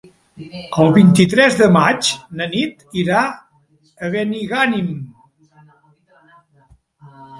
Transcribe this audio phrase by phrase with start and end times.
[0.83, 2.09] El vint-i-tres de maig
[2.39, 3.21] na Nit irà
[4.07, 4.89] a Benigànim.